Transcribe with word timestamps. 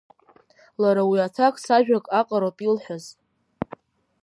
Лара 0.81 1.03
уи 1.09 1.19
аҭакс 1.27 1.65
ажәак 1.77 2.05
аҟароуп 2.19 2.57
илҳәаз… 2.65 3.05